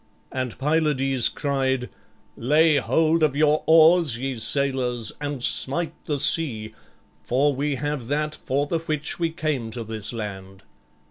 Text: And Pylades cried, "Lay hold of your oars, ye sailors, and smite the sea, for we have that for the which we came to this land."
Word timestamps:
And 0.31 0.57
Pylades 0.57 1.29
cried, 1.29 1.87
"Lay 2.35 2.77
hold 2.77 3.21
of 3.21 3.35
your 3.35 3.61
oars, 3.67 4.17
ye 4.17 4.39
sailors, 4.39 5.11
and 5.21 5.43
smite 5.43 5.93
the 6.07 6.19
sea, 6.19 6.73
for 7.21 7.53
we 7.53 7.75
have 7.75 8.07
that 8.07 8.33
for 8.33 8.65
the 8.65 8.79
which 8.79 9.19
we 9.19 9.29
came 9.29 9.69
to 9.69 9.83
this 9.83 10.11
land." 10.11 10.63